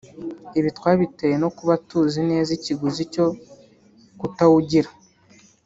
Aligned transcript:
Ibi 0.59 0.69
twabitewe 0.77 1.35
no 1.43 1.49
kuba 1.57 1.73
tuzi 1.87 2.21
neza 2.29 2.49
ikiguzi 2.57 3.01
cyo 3.13 3.25
kutawugira 4.19 4.89